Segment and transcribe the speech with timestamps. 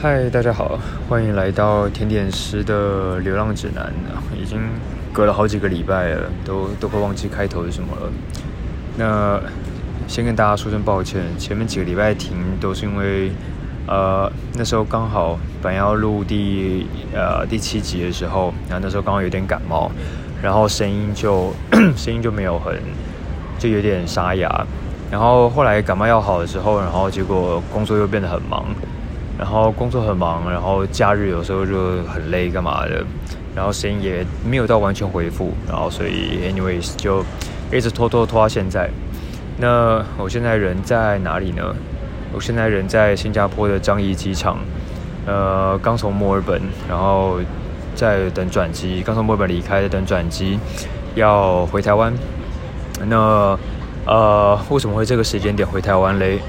[0.00, 0.78] 嗨，大家好，
[1.08, 3.92] 欢迎来到甜点师的流浪指南。
[4.40, 4.60] 已经
[5.12, 8.12] 隔了好几个礼拜了，都都快忘记开头是什么了。
[8.96, 9.40] 那
[10.06, 13.32] 先跟大家说声抱歉，前面几个礼拜停都是因为，
[13.88, 19.90] 呃，那时候刚好本要录第呃第七集的时候，然后那时候刚好有点感冒，
[20.40, 21.52] 然后声音就
[21.98, 22.80] 声音就没有很
[23.58, 24.64] 就有点沙哑。
[25.10, 28.64] 然后后来感冒药好的时候，然后结果工作又变得很忙。
[29.38, 33.04] 然后工作很忙，然后假日有时候就很累，干嘛的？
[33.54, 37.24] 然后声音也没有到完全恢复，然后所以，anyways 就
[37.72, 38.90] 一直拖拖拖到现在。
[39.56, 41.74] 那我现在人在哪里呢？
[42.32, 44.58] 我现在人在新加坡的樟宜机场，
[45.24, 47.38] 呃，刚从墨尔本，然后
[47.94, 50.58] 在等转机，刚从墨尔本离开，等转机，
[51.14, 52.12] 要回台湾。
[53.06, 53.58] 那
[54.04, 56.40] 呃，为什么会这个时间点回台湾嘞？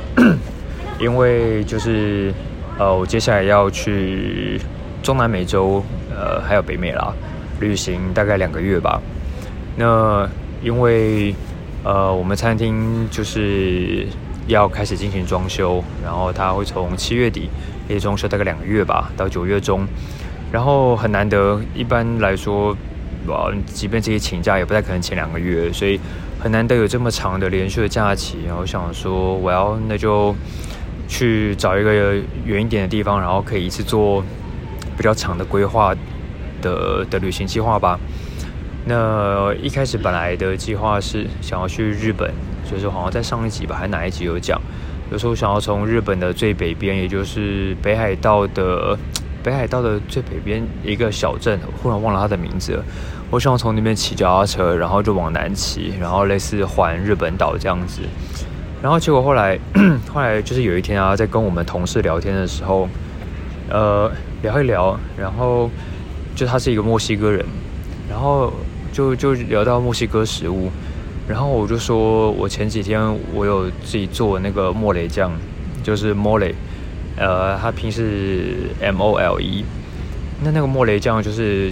[0.99, 2.33] 因为就是。
[2.79, 4.57] 呃，我接下来要去
[5.03, 7.13] 中南美洲，呃，还有北美啦，
[7.59, 9.01] 旅行大概两个月吧。
[9.75, 10.25] 那
[10.63, 11.35] 因为
[11.83, 14.07] 呃，我们餐厅就是
[14.47, 17.49] 要开始进行装修，然后它会从七月底
[17.85, 19.85] 可以装修大概两个月吧，到九月中。
[20.49, 22.73] 然后很难得，一般来说，
[23.27, 25.99] 哇，即便这些请假也不太可能请两个月，所以
[26.39, 28.37] 很难得有这么长的连续的假期。
[28.47, 30.33] 然后想说，我要那就。
[31.09, 32.15] 去找一个
[32.45, 34.23] 远一点的地方，然后可以一次做
[34.95, 35.93] 比较长的规划
[36.61, 37.99] 的的旅行计划吧。
[38.85, 42.31] 那一开始本来的计划是想要去日本，
[42.69, 44.61] 就是好像在上一集吧，还哪一集有讲，
[45.11, 48.97] 有时候想要从日本的最北边，也就是北海道的
[49.43, 52.81] 北海道的最北边一个小镇，忽然忘了它的名字。
[53.31, 58.01] 我想从那边骑脚踏车，然后就往南骑，然后类似环日本岛这样子。
[58.81, 59.59] 然后结果后来，
[60.09, 62.87] 后来就是有一天啊，在跟我们同事聊天的时候，
[63.69, 64.09] 呃，
[64.41, 65.69] 聊一聊，然后
[66.33, 67.45] 就他是一个墨西哥人，
[68.09, 68.53] 然后
[68.93, 70.71] 就就聊到墨西哥食物，
[71.27, 73.01] 然后我就说我前几天
[73.33, 75.29] 我有自己做那个莫雷酱，
[75.83, 76.53] 就是 mole，
[77.17, 79.65] 呃，他拼是 M O L E，
[80.41, 81.69] 那那个莫雷酱就是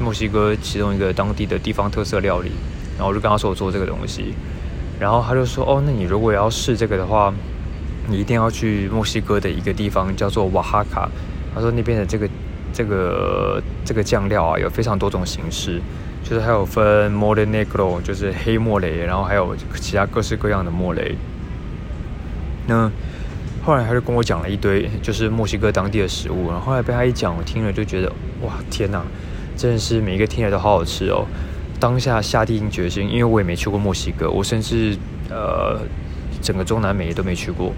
[0.00, 2.50] 墨西哥其中一个当地的地方特色料理，
[2.96, 4.34] 然后我就跟他说我做这个东西。
[5.00, 7.32] 然后他就说：“哦，那你如果要试这个的话，
[8.08, 11.08] 你一定要去墨西哥的一个地方叫做瓦哈卡。
[11.54, 12.28] 他说那边的这个
[12.72, 15.80] 这个这个酱料啊，有非常多种形式，
[16.24, 21.14] 就是还有分 mole negro，就是黑莫雷，然后还有其他各式各样的莫雷。
[22.66, 22.90] 那
[23.64, 26.48] 后来他就跟我讲了一堆，就是墨西哥当地的食物。
[26.50, 29.02] 然后后来被他一讲，我听了就觉得，哇，天哪，
[29.56, 31.24] 真的是每一个听起来都好好吃哦。”
[31.80, 34.96] 当下下定决心，因为我也没去过墨西哥，我甚至
[35.30, 35.80] 呃
[36.42, 37.72] 整个中南美都没去过。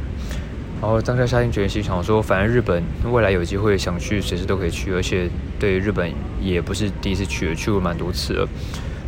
[0.80, 5.28] 然后当下下定决心，想说反正日本未来有机会想去，随时都可以去，而且
[5.58, 8.48] 对日本也不是第一次去了，去过蛮多次了。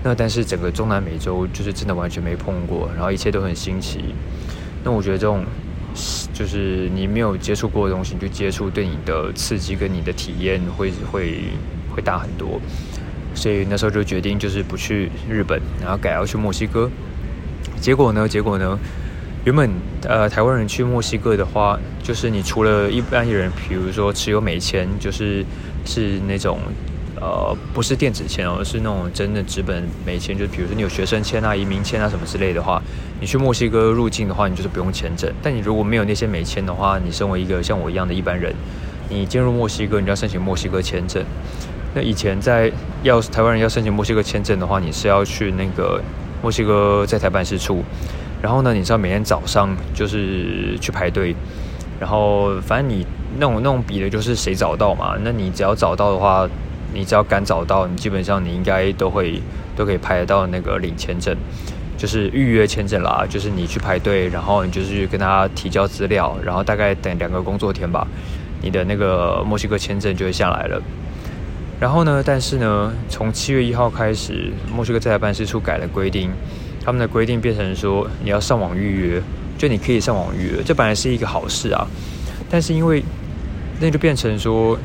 [0.04, 4.14] 那但是整个中南美洲就是真的完全没碰过，然后一切都很新奇。
[4.84, 5.44] 那我觉得这种
[6.34, 11.44] 就是你没有接触过的东西，就接触对你的刺激跟你的体验会会
[11.94, 12.60] 会大很多。
[13.42, 16.88] 所以那时候就决定，就是不去日本，然后改要去墨西哥。
[17.80, 18.28] 结果呢？
[18.28, 18.78] 结果呢？
[19.44, 19.68] 原本
[20.04, 25.44] 呃，台湾人去墨西哥的话，就是你除了一般人，比如说持有美签，就是
[25.84, 26.60] 是那种
[27.20, 32.80] 呃，不是电子签哦，是那种真的纸本美签，就比如说你有学生签啊、移民签啊什么之类的话，
[33.20, 35.28] 你去墨西哥入境的话，你就是不用签证。
[35.42, 38.54] 但你如果没有那些美签的话，你身为一个像我一样的一般人，
[39.08, 41.24] 你进入墨西哥，你就要申请墨西哥签证。
[41.94, 42.72] 那以前在
[43.02, 46.00] 要台湾人要申请墨西哥签证的话，你是要去那个
[46.42, 47.84] 墨西哥在台办事处，
[48.40, 51.34] 然后呢，你知道每天早上就是去排队，
[52.00, 53.06] 然后反正你
[53.38, 55.16] 那种那种比的就是谁早到嘛。
[55.22, 56.48] 那你只要找到的话，
[56.94, 59.40] 你只要敢找到，你基本上你应该都会
[59.76, 61.36] 都可以排得到那个领签证，
[61.98, 63.26] 就是预约签证啦。
[63.28, 68.06] 就是你去排队，然后你就是去跟他提交资料，然后大概等两个工作天吧，
[68.62, 70.82] 你的那个墨西哥签证就会下来了。
[71.82, 72.22] 然后呢？
[72.24, 76.30] 但是呢，从七月一号开始，墨西哥在台办事处改了规定，
[76.84, 79.22] 他们的规定变成说你要上网预约，
[79.58, 81.84] 就你可以上网预约，这本来是一个好事啊。
[82.48, 83.02] 但是因为
[83.80, 84.78] 那就变成说，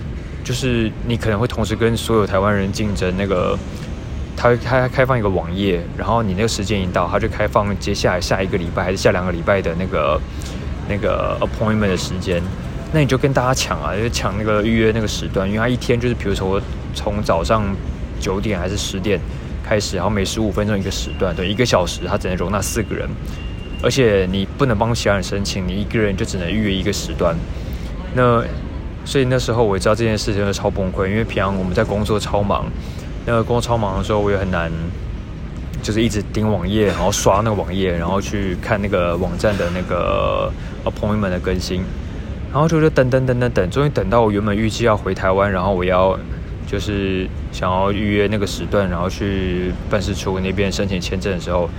[0.43, 3.55] 就是你可能会同时跟所有台湾人竞争那个，
[4.35, 10.19] 他他开放一个网页，然后你那个时间一到，他就开放接下来下一个礼拜还是下两个礼拜的那个
[10.89, 12.41] 那个 appointment 的时间。
[12.93, 16.61] 那你就跟大家抢啊，就抢那个预约那个时段，因为他一天就是，比如说
[16.93, 17.63] 从早上
[18.19, 19.19] 九点还是十点
[19.63, 23.07] 开始，然后每十五分钟一个时段，对，一个小时他只能容纳四个人，
[23.83, 27.35] 而且你不能帮其他人申请，你一个人就只能预约一个时段。
[28.15, 28.43] 那
[29.03, 32.65] 所以那时候我知道这件事情就超崩溃，因为平常我们在工作超忙，
[33.25, 34.71] 那个工作超忙的时候，我也很难，
[35.83, 40.51] 就是一直盯网页，然后刷那个网页，然后去看那个网站的那个
[40.83, 41.83] appointment 的更新，
[42.51, 46.17] 然后就就等等等等等，终于等到我原本预计要回台湾，然后我要
[46.65, 51.69] 就是想要预约那个时段，然后去办事处那边申请签证的时候，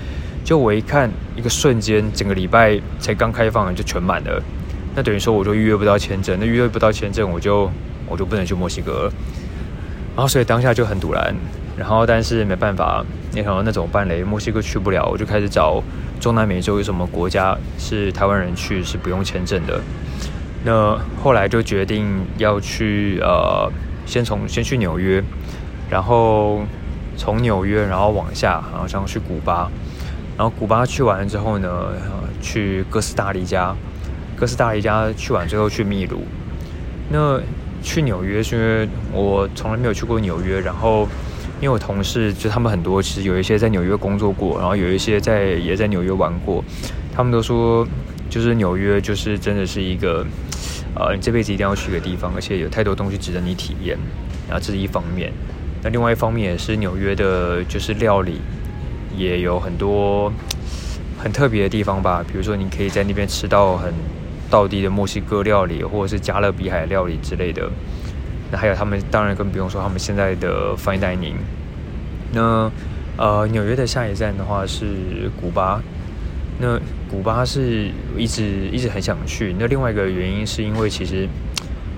[0.44, 4.42] 就我一看，一个瞬间，整个礼拜才刚开放就全满了。
[4.94, 7.70] 那等于说我就预约不到签证，那预约不到签证，我就
[8.06, 9.12] 我就不能去墨西哥了。
[10.14, 11.34] 然后所以当下就很堵然，
[11.76, 14.22] 然后但是没办法，你想那怎么办嘞？
[14.22, 15.82] 墨西哥去不了，我就开始找
[16.20, 19.80] 中南美洲有什么国家是台湾人去是不用签证的。
[20.70, 22.06] 那后来就决定
[22.36, 23.72] 要去呃，
[24.04, 25.24] 先从先去纽约，
[25.88, 26.60] 然后
[27.16, 29.70] 从纽约然后往下，然后想去古巴，
[30.36, 31.70] 然后古巴去完之后呢，
[32.42, 33.74] 去哥斯达黎加。
[34.36, 36.20] 哥斯达黎加去完，最后去秘鲁。
[37.08, 37.40] 那
[37.82, 41.08] 去纽约是因为我从来没有去过纽约，然后
[41.62, 46.62] 因为我同事就他们很多，其实有一些在纽约工作过，然后有一些在也在纽约玩过。
[47.16, 47.88] 他们都说，
[48.28, 50.24] 就是纽约就是真的是一个，
[50.98, 53.96] 呃，你这辈子一定要去的地方，而且有太多东西值得你体验。
[54.48, 55.32] 然后这是一方面，
[55.82, 58.40] 那另外一方面也是纽约的，就是料理
[59.16, 60.32] 也有很多
[61.18, 62.24] 很特别的地方吧。
[62.26, 63.92] 比如说，你可以在那边吃到很。
[64.50, 67.70] 道地的墨西哥料理，或者是加勒比海料理之类的。
[68.50, 71.34] 那还有他们，当然更不用说他们现在的 fine dining。
[72.32, 72.72] 那
[73.18, 75.82] 呃，纽约的下一站的话是古巴。
[76.58, 76.78] 那
[77.10, 79.54] 古巴是一直一直很想去。
[79.58, 81.28] 那另外一个原因是因为其实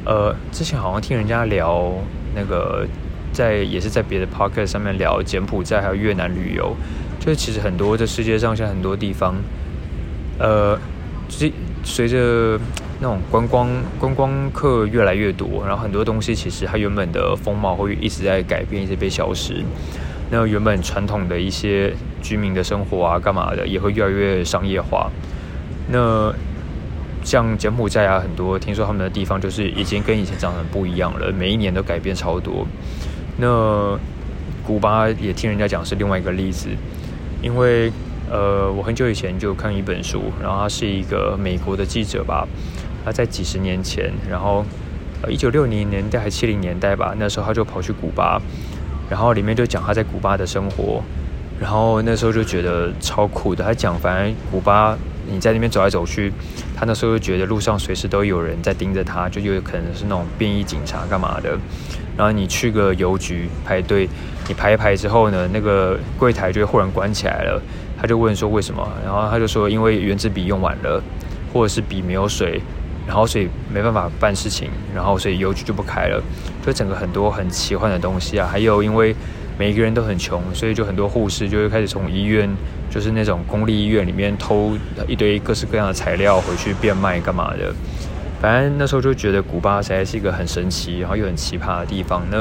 [0.04, 1.92] 呃，之前好像听人家聊
[2.34, 2.86] 那个
[3.32, 6.76] 在也是在别的 podcast 上面聊柬埔寨还有越南旅游，
[7.18, 9.34] 就是其实很多这世界上现在很多地方，
[10.38, 10.78] 呃，
[11.28, 11.52] 随。
[11.82, 12.60] 随着
[13.00, 13.66] 那种观光
[13.98, 19.64] 观光客越来越多，然后很多东西其实它原本的风貌会一直在改变，一直被消失。
[20.30, 21.92] 那原本传统的一些
[22.22, 25.10] 居民的生活啊，干嘛的也会越来越商业化。
[25.88, 26.32] 那
[27.24, 32.66] 像柬埔寨啊，很多听说他们的地方就是已经跟以前长得很不一样了，每一年都改变超多。
[33.36, 33.98] 那
[34.66, 36.68] 古巴也听人家讲是另外一个例子，
[37.42, 37.92] 因为。
[38.32, 42.46] 呃，我很久以前就看一本书，然后他是一个美国的记者吧，
[43.04, 44.64] 他在几十年前，然后
[45.20, 48.40] 呃一九六零年代还七零年代吧，那时候他就跑去古巴，
[49.10, 51.02] 然后里面就讲他在古巴的生活，
[51.60, 53.62] 然后那时候就觉得超酷的。
[53.62, 54.96] 他讲，反正古巴
[55.28, 56.32] 你在那边走来走去，
[56.76, 61.58] 他那时候就觉得路上随时都有人在盯着他，就有可能是那种便衣警察干嘛的。
[62.16, 64.08] 然后你去个邮局排队，
[64.46, 67.60] 你排一排之后呢，那个柜台就会忽然关起来了。
[68.00, 71.02] 他就问说为什么，然后他就说因为原子笔用完了，
[71.52, 72.60] 或者是笔没有水，
[73.10, 76.22] 然后所以没办法办事情，然后所以邮局就不开了，
[76.64, 78.48] 就整个很多很奇幻的东西啊。
[78.48, 79.12] 还有因为
[79.58, 82.48] 每一个人都很穷，所以就很多护士就会开始从医院，
[82.88, 84.76] 就是那种公立医院里面偷
[85.08, 87.74] 一堆各式各样的材料回去变卖干嘛的。
[88.40, 92.22] 反正那时候就觉得古巴实在是一个很神奇，然后又很奇葩的地方。
[92.30, 92.38] 那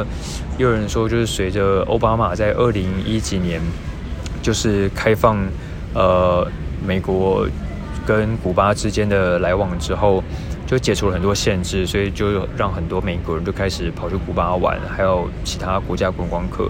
[0.60, 3.60] 又有人说就是随着奥巴马在二零一几年。
[4.42, 5.38] 就是开放，
[5.94, 6.48] 呃，
[6.88, 7.46] 美国
[8.08, 10.24] 跟古巴之间的来往之后，
[10.70, 16.70] 就解除了很多限制，所以就让很多美国人就开始跑去古巴玩，还有其他国家观光客。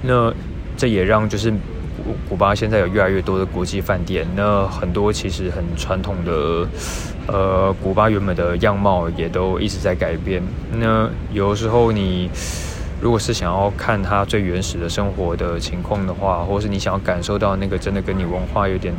[0.00, 0.32] 那
[0.74, 4.26] 这也让就是古古巴现在有越来越多的国际饭店。
[4.34, 6.66] 那很多其实很传统的，
[7.26, 10.42] 呃，古巴原本的样貌也都一直在改变。
[10.72, 12.30] 那有时候你。
[12.98, 18.94] 如果是想要看它最原始的生活的情况的话，或是你想要感受到那个真的跟你文化有点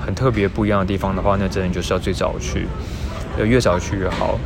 [0.00, 2.66] 很特别不一样的地方的话，那真的就是要最早去，
[3.44, 4.38] 越早去越好。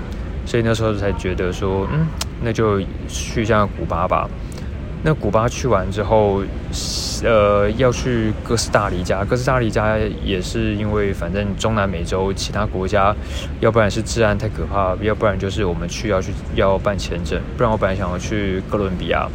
[0.46, 2.06] 所以那时候才觉得说，嗯，
[2.42, 4.28] 那就去一下古巴吧。
[5.02, 6.42] 那古巴去完之后，
[7.22, 9.24] 呃，要去哥斯达黎加。
[9.24, 13.14] 哥斯达黎加也是因为，反正中南美洲其他国家，
[13.60, 17.40] 要不然是治安太可怕，要不然就是我们去要去要办签证。
[17.56, 19.26] 不然我本来想要去哥伦比亚，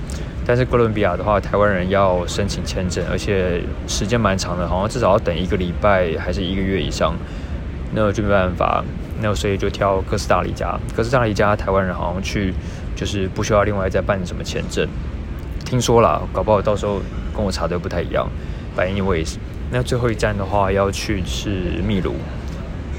[0.46, 7.16] 但是哥伦比亚的话，台湾人要申请签证，而且时间蛮长的，好像至少要等一个礼拜还是一个月以上。
[7.96, 8.84] 那就没办法，
[9.22, 10.78] 那所以就挑哥斯达黎加。
[10.96, 12.54] 哥斯达黎加台湾人好像去
[12.96, 14.86] 就是不需要另外再办什么签证。
[15.64, 17.02] 听说啦，搞不好到时候
[17.34, 18.28] 跟我查的不太一样。
[18.78, 19.38] But anyways，
[19.72, 22.16] 那最后一站的话要去是秘鲁。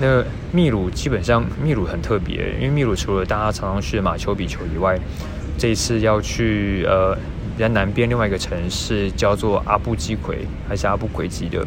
[0.00, 4.98] 那秘鲁基本上秘鲁很特别，因为秘鲁除了大家常常去的马丘比丘以外，
[5.58, 7.16] 这一次要去呃
[7.58, 11.66] 在南边另外一个城市叫做阿布基奎，还是阿布奎基的。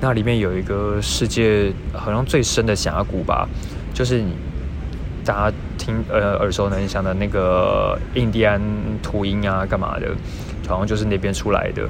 [0.00, 3.48] 那里面有一个世界好像最深的峡谷吧，
[3.94, 4.32] 就是你
[5.24, 8.60] 大家听呃耳熟能详的那个印第安
[9.02, 10.08] 秃鹰啊，干嘛的，
[10.68, 11.88] 好像就是那边出来的。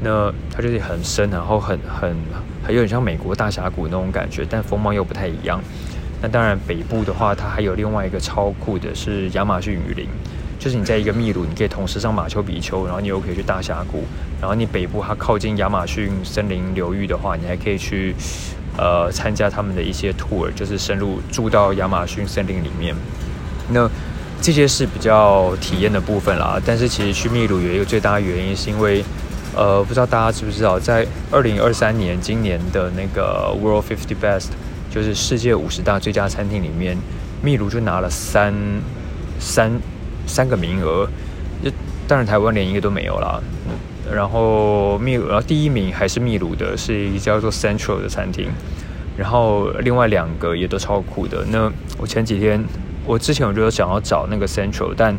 [0.00, 2.14] 那它就是很深，然后很很
[2.62, 5.60] 还有点像美国大峡谷那种感觉，但风貌又不太一样。
[6.22, 10.06] 那当然北部的话，它还有另外一个超酷的是亚马逊雨林，
[10.58, 14.04] 就是你在一个秘鲁，你可以同时上马丘比丘，然后你又可以去大峡谷。
[14.40, 18.14] 然后你北部它靠近亚马逊森林流域的话，你还可以去
[18.76, 22.94] 呃参加他们的一些 tour，就是深入住到亚马逊森林里面。
[23.70, 23.88] 那
[24.40, 26.60] 这些是比较体验的部分啦。
[26.64, 29.04] 但是其实去秘鲁有一个最大的原因，是因为
[29.56, 34.48] 呃不知道大家知不知道，在二零二三年今年的那个 World Fifty Best，
[34.90, 36.96] 就是世界五十大最佳餐厅里面，
[37.42, 38.54] 秘鲁就拿了三
[39.40, 39.72] 三
[40.28, 41.08] 三个名额。
[41.64, 41.68] 就
[42.06, 43.40] 当然台湾连一个都没有啦。
[44.14, 48.48] 然后秘鲁，然后第一名还是秘鲁的，是一个叫做 Central 的餐厅。
[49.16, 51.44] 然后另外两个也都超酷的。
[51.50, 52.64] 那我前几天，
[53.04, 55.14] 我之前我就想要找那个 Central，但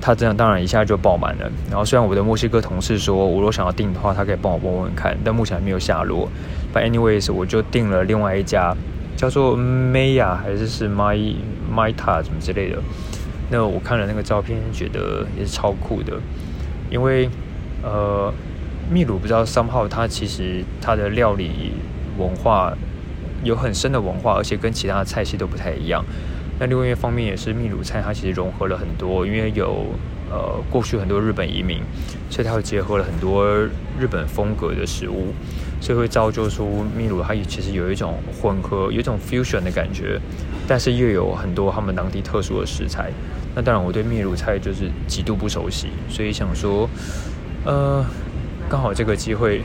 [0.00, 1.50] 他这样当然一下就爆满了。
[1.70, 6.28] 然后虽然我的墨西哥同事说，我如果想要订的话，他可以帮我问问看，但目前还没有下落。
[6.74, 8.76] But anyways，我就订了另外一家，
[9.16, 11.34] 叫做 Maya 还是是 My
[11.74, 12.78] Myta 什么之类的。
[13.50, 16.20] 那我看了那个照片，觉得也是超酷的，
[16.90, 17.28] 因为。
[17.86, 18.32] 呃，
[18.90, 21.74] 秘鲁不知道三号，它其实它的料理
[22.16, 22.72] 文化
[23.42, 26.02] 有很深的文化，而且跟其他的菜系都不太一样。
[26.58, 29.84] 那另外一方面也是秘鲁菜，它其实融合了很多，因为有
[30.30, 31.82] 呃过去很多日本移民，
[32.30, 33.46] 所以它会结合了很多
[34.00, 35.34] 日本风格的食物，
[35.84, 40.18] 所以会造就出秘鲁它其实有一种混合，有一种 fusion 的感觉，
[40.66, 43.10] 但是又有很多他们当地特殊的食材。
[43.54, 46.88] 那当然我对秘鲁菜就是极度不熟悉，所以想说。
[47.66, 48.04] 呃，
[48.68, 49.62] 刚好这个机会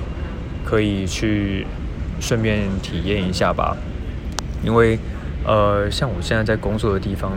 [0.64, 1.68] 可以去
[2.22, 3.76] 顺便体验一下吧，
[4.64, 4.98] 因为
[5.46, 7.34] 呃，像我现在在工作的地方，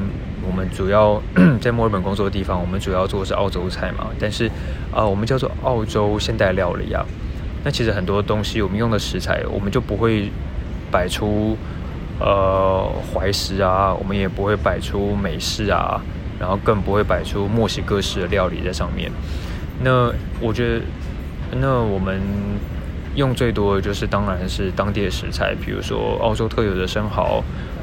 [0.48, 1.20] 我们主要
[1.60, 4.48] 在墨尔本工作的地方，我们主要做的是澳洲菜嘛，但是
[4.94, 7.04] 啊，我们叫做澳洲现代料理啊。
[7.64, 10.30] 那其实很多东西我们用的食材，我们就不会
[10.90, 11.56] 摆出
[12.18, 16.00] 呃怀石啊，我们也不会摆出美式啊，
[16.40, 19.10] 然后更不会摆出墨西哥式的料理在上面。
[19.82, 20.82] 那我觉得，
[21.60, 22.20] 那我们
[23.14, 27.42] 用最多的就是当然是当地的食材，比如说澳洲特有的生蚝，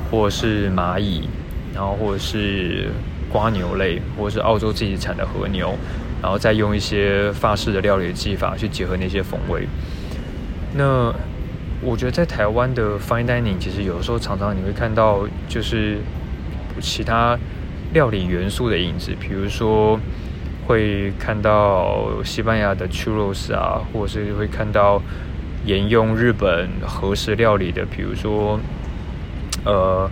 [0.10, 1.28] 或者是蚂蚁，
[1.74, 2.90] 然后或者是
[3.32, 5.74] 瓜牛类，或者是澳洲自己产的和牛，
[6.22, 9.68] 然后再用一些法式的料理技法去结合那些风味。
[10.76, 11.14] 那
[11.82, 15.98] 我觉得在台湾的 fine dining 其实有时候常常你会看到就是
[16.82, 17.38] 其他
[17.94, 20.00] 料理元素的影子，比如说。
[20.68, 25.02] 会看到西班牙的 churros 啊，或者是会看到
[25.66, 28.60] 沿用日本和食料理的，比如说
[29.66, 30.08] 呃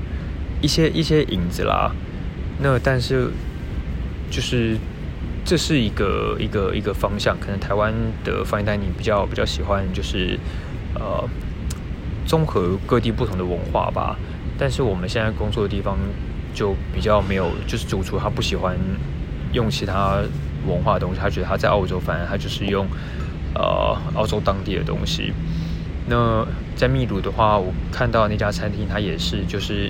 [0.59, 1.91] 一些一些影子啦。
[2.59, 3.29] 那但是
[4.31, 4.75] 就是
[5.47, 10.37] 这是一个一个一个方向，可能台湾的翻译单你比较比较喜欢就是
[10.93, 11.23] 呃
[12.25, 14.17] 综合各地不同的文化吧。
[14.59, 15.97] 但是我们现在工作的地方
[16.53, 18.77] 就比较没有，就是主厨他不喜欢
[19.53, 20.21] 用其他。
[20.67, 22.85] 文化的东西，他觉得他在澳洲，反正他就是用
[23.55, 25.31] 呃澳洲当地的东西。
[26.09, 29.89] 那在秘鲁的话，我看到那家餐厅，它也是，就是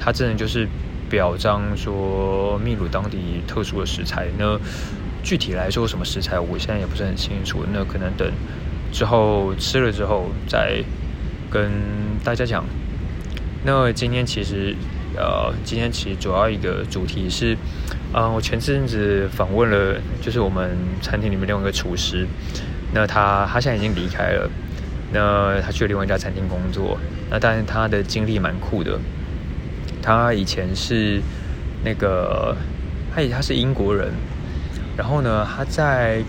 [0.00, 0.66] 它真的就是
[1.10, 4.28] 表彰说秘鲁当地特殊的食材。
[4.38, 4.58] 那
[5.22, 7.66] 具体来说什么食材，我现在也不是很清楚。
[7.70, 8.32] 那可能等
[8.90, 10.82] 之后吃了之后再
[11.50, 11.70] 跟
[12.24, 12.64] 大家讲。
[13.64, 14.74] 那今天其实。
[15.16, 17.56] 呃，今天其实主要一个主题是，
[18.14, 20.70] 嗯，我前阵子访问了，就是我们
[21.02, 22.24] 餐厅里面另外一个厨师，
[22.94, 24.48] 那他他现在已经离开了，
[25.12, 26.96] 那他去另外一家餐厅工作，
[27.28, 29.00] 那但是他的经历蛮酷的，
[30.02, 31.20] 他以前是
[31.84, 32.56] 那个，
[33.14, 34.12] 他以他是英国人，
[34.96, 36.22] 然后呢，他在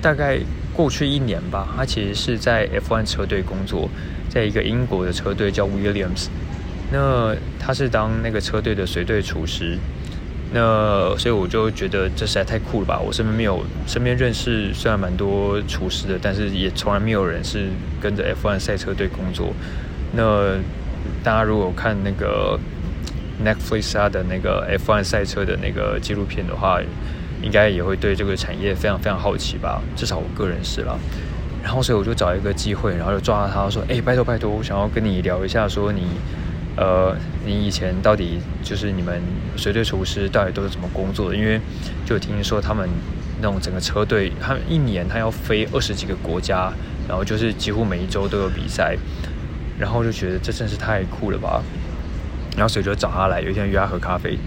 [0.00, 0.38] 大概
[0.72, 3.88] 过去一年吧，他其实是在 F1 车队工作，
[4.28, 6.28] 在一个英国的车队叫 Williams。
[6.92, 9.76] 那他是当那个车队的随队厨师，
[10.52, 13.00] 那所以我就觉得这实在太酷了吧！
[13.00, 17.70] 我身边没有，身边认识虽然蛮多厨师的，但是也从来没有人是
[18.00, 19.52] 跟着 F1 赛车队工作。
[20.12, 20.54] 那
[21.24, 22.56] 大家如果看那个
[23.44, 26.80] Netflix 的那个 F1 赛车的那个纪录片的话，
[27.42, 29.82] 应该也会对这个产业非常非常好奇吧？
[29.94, 30.98] 至少我个人是了。
[31.62, 36.02] 然后所以我就找一个机会，然后就抓到他说：“哎，拜托拜托，我想要跟你聊一下，说你。”
[36.78, 39.18] 呃，你以前到底就是你们
[39.56, 41.34] 随队厨师到底都是怎么工作的？
[41.34, 41.58] 因为
[42.04, 42.86] 就听说他们
[43.40, 46.70] 那种整个车队，他们一年他要飞二十几个国家，
[47.08, 48.94] 然后就是几乎每一周都有比赛，
[49.78, 51.62] 然后就觉得这真是太酷了吧。
[52.56, 54.38] 然后所以就找他来，有一天约他喝咖啡，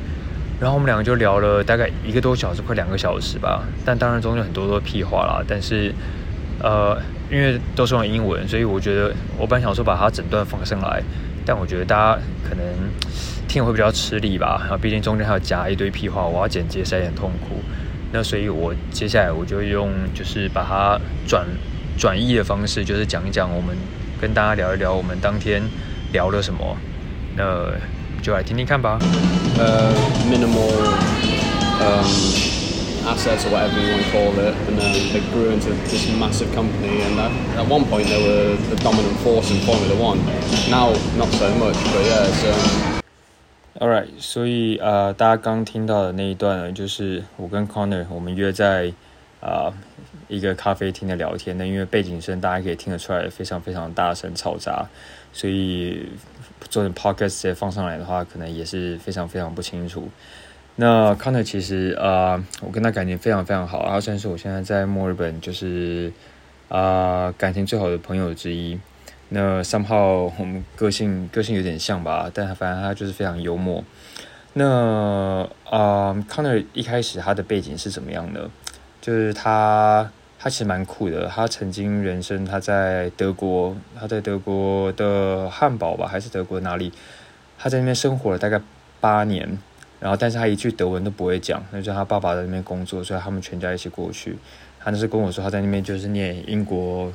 [0.59, 3.63] 然后我们两个就聊了大概一个多小时，快两个小时吧。
[3.85, 5.93] 但当然中间很多都屁话啦，但是
[6.61, 6.99] 呃，
[7.31, 11.01] 因为都是用英文，所以我觉得我本来想说把它整段放上来，
[11.45, 12.65] 但我觉得大家可能
[13.47, 14.57] 听会比较吃力吧。
[14.61, 17.61] 然后毕竟中间还要夹一堆屁话，我要剪接实在很痛苦。
[18.11, 21.45] 那所以我接下来我就用就是把它转
[21.95, 23.77] 转译的方式，就是讲一讲我们
[24.19, 25.61] 跟大家聊一聊我们当天
[26.11, 26.75] 聊了什么。
[27.37, 27.71] 那
[28.29, 28.99] 就来听听看吧。
[29.57, 29.91] 呃
[30.29, 30.69] ，minimal
[33.07, 36.53] assets or whatever you want to call it, and then they grew into this massive
[36.53, 37.01] company.
[37.01, 37.17] And
[37.57, 40.19] at one point they were the dominant force in Formula One.
[40.69, 43.01] Now not so much, but yeah.
[43.79, 48.93] Alright，所以呃，大家刚听到的那一段呢，就是我跟 Connor 我们约在
[49.41, 49.73] 啊
[50.27, 51.57] 一个咖啡厅的聊天。
[51.57, 54.87] 那因为背景声大家可以听得出来，非常非常大声嘈杂，
[55.33, 56.05] 所以。
[56.69, 60.07] 做成 podcast 直接放上来的话，可能也是非常非常不清楚。
[60.75, 66.13] 那 Connor 其实啊，我跟他感情非常非常好，他算是我现在在墨尔本就是
[66.69, 68.79] 啊感情最好的朋友之一。
[69.29, 73.83] 那 somehow 我们个性个性有点像吧，但反正他就是非常幽默。
[74.53, 78.49] 那啊，Connor 一开始他的背景是怎么样的？
[79.01, 80.09] 就是他。
[80.41, 86.93] 他其实蛮酷的，他曾经人生他在德国，他在德国的汉堡吧，还是德国哪里？
[87.57, 88.61] 他在那边生活了大概
[89.01, 89.59] 八年，
[89.99, 94.37] 然后但是他一句德文都不会讲，那就他爸爸在那边工作，所以他们全家一起过去。
[94.79, 97.11] 他那是跟我说他在那边就是念英国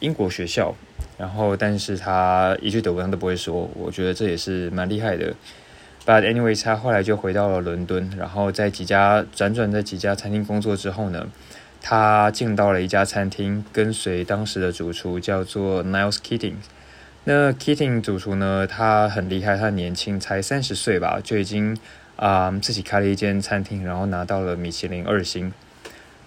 [0.00, 0.74] 英国学校，
[1.18, 5.34] 然后但是他一句德文都不会说，我觉得这也是蛮厉害的。
[6.06, 11.28] But anyways，他后来就回到了伦敦，然后在几家辗转在几家餐厅工作之后呢？
[11.82, 16.54] 他进到了一家餐厅，跟随当时的主厨叫做 Niles Keating。
[17.24, 21.76] 那 Keating 主厨呢，他很厉害，他年轻，才三十岁吧，就已经
[22.16, 25.52] 啊自己开了一间餐厅，然后拿到了米其林二星。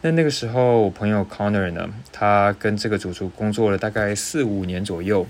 [0.01, 5.25] 那那个时候，我朋友 Connor 呢，他跟这个主厨工作了大概四五年左右。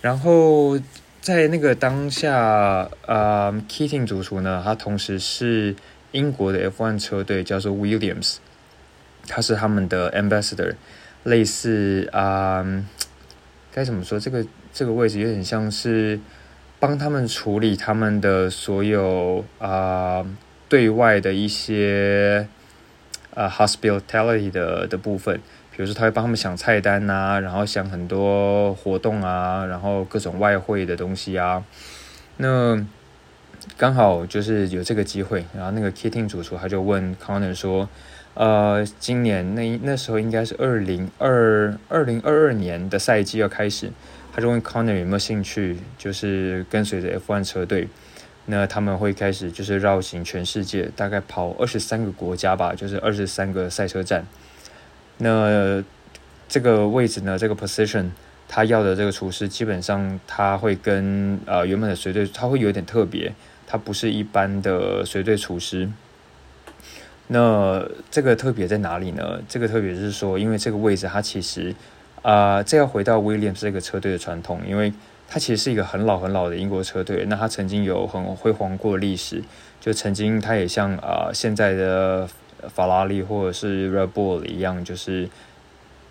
[0.00, 0.78] 然后
[1.20, 5.74] 在那个当下，啊，Keating 主厨呢，他同时是
[6.12, 8.36] 英国的 F1 车队，叫做 Williams。
[9.28, 10.74] 他是他们的 ambassador，
[11.24, 12.64] 类似啊，
[13.70, 14.18] 该怎么说？
[14.18, 16.18] 这个这个位置有点像是
[16.80, 20.24] 帮他们处理他们的所有啊
[20.68, 22.48] 对外的一些
[23.34, 25.36] 啊 hospitality 的的部分，
[25.70, 31.64] 比如说他会帮他们想菜单啊，然后想很多活动啊，然后各种外汇的东西啊。
[32.38, 32.82] 那
[33.76, 37.88] 刚好就是有这个机会，然后那个 Kitting 主厨他就问 Connor 说。
[38.38, 43.90] 呃，今年那那时候应该是二零二二零二二年的赛季要开始，
[44.32, 47.88] 他就问 Connor 有没有兴趣，就是跟随着 F1 车队，
[48.46, 54.24] 那他们会开始就是绕行全世界，大概跑二十三个国家吧，就是二十三个赛车站。
[55.16, 55.82] 那
[56.48, 58.10] 这个位置呢，这个 position，
[58.46, 63.34] 他要的这个厨师基本上他会跟呃原本的随队，他会有点特别，
[63.66, 65.88] 他不是一般的随队厨师。
[67.30, 69.38] 那这个特别在哪里呢？
[69.46, 71.74] 这个特别是说，因为这个位置它其实，
[72.22, 74.90] 啊，这要回到威廉这个车队的传统，因为
[75.28, 77.26] 它其实是一个很老很老的英国车队。
[77.26, 79.42] 那它曾经有很辉煌过历史，
[79.78, 82.26] 就曾经它也像啊现在的
[82.74, 85.28] 法拉利或者是 Red Bull 一样，就是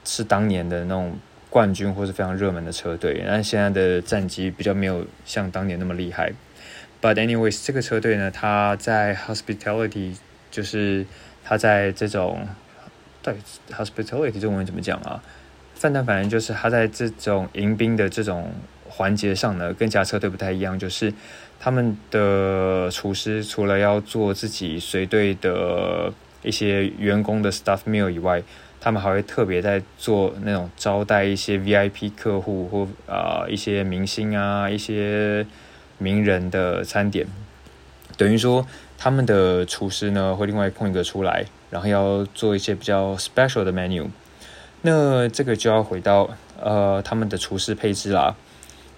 [0.05, 1.17] 是当年的那种
[1.49, 3.23] 冠军或是非常热门的车队。
[3.25, 6.31] 但现在的战绩比较没有像当年那么厉害。
[7.01, 10.17] But anyways，这个车队呢，它在 Hospitality。
[10.57, 11.05] 就是
[11.43, 12.47] 他在这种
[13.21, 13.31] 对
[13.71, 15.21] hospitality 中文怎么讲啊？
[15.75, 18.51] 范丹反正就是他在这种迎宾的这种
[18.89, 20.79] 环节上呢，跟其他车队不太一样。
[20.79, 21.13] 就是
[21.59, 28.41] 他们的厨师除了要做自己随队的一些员工的 staff meal 以外，
[28.81, 35.45] 他们还会特别在做那种招待一些 VIP 客户或啊一些明星啊一些
[35.99, 37.27] 名人的餐点，
[38.17, 38.65] 等于说。
[38.97, 44.07] 他们的厨师呢会另外空一个出来，然后要做一些比较 special 的 menu。
[44.81, 46.29] 那这个就要回到
[46.61, 48.35] 呃他们的厨师配置啦。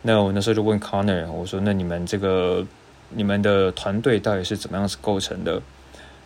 [0.02, 2.66] 那我那时候就问 Connor，我说：“那你们这个
[3.10, 5.62] 你们的团队到底是怎么样子构成的？”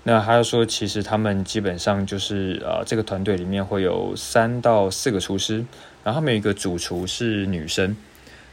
[0.03, 5.65] 那他就说：“其实他们基本上就是呃这个团队里面会有三到四个厨师，
[6.03, 7.95] 然后他们有一个主厨是女生。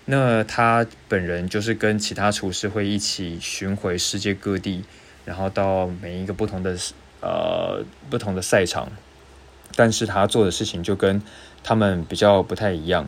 [0.07, 4.85] 那他本人就是跟其他厨师会一起巡回世界各地。”
[5.31, 6.77] 然后到每一个不同的
[7.21, 8.89] 呃不同的赛场，
[9.77, 11.23] 但是他做的事情就跟
[11.63, 13.07] 他们比较不太一样。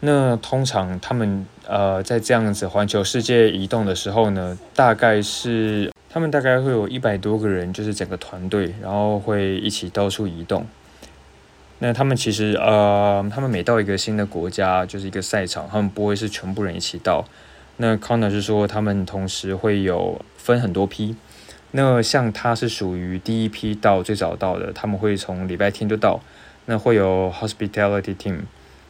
[0.00, 10.66] 那通常他们呃在这样子环球世界移动的时候呢，大概是他们大概会有一百多个人，就是整个团队，然后会一起到处移动。
[11.80, 17.26] 那他们其实呃，他们每到一个新的国家，就是一个赛场，他们不会是全部人一起到。
[17.76, 21.14] 那 Connor 是说，他们同时会有分很多批。
[21.72, 26.20] 那像他是属于第一批到最早到的，他们会从礼拜天就到。
[26.66, 28.42] 那会有 hospitality team。